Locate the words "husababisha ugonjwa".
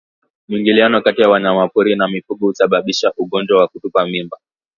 2.47-3.59